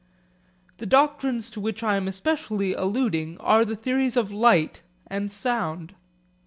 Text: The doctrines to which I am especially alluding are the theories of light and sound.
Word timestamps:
The 0.79 0.87
doctrines 0.87 1.51
to 1.51 1.59
which 1.59 1.83
I 1.83 1.95
am 1.95 2.07
especially 2.07 2.73
alluding 2.73 3.37
are 3.37 3.63
the 3.63 3.75
theories 3.75 4.17
of 4.17 4.31
light 4.31 4.81
and 5.05 5.31
sound. 5.31 5.93